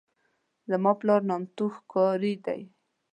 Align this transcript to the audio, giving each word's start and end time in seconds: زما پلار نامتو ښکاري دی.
زما 0.71 0.91
پلار 0.99 1.21
نامتو 1.29 1.65
ښکاري 1.77 2.33
دی. 2.45 2.61